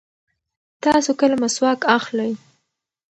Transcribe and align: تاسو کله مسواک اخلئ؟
تاسو 0.83 1.11
کله 1.19 1.35
مسواک 1.43 1.79
اخلئ؟ 1.97 2.31